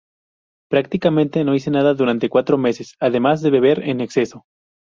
[0.67, 4.45] Prácticamente no hice nada durante cuatro meses, además de beber en exceso".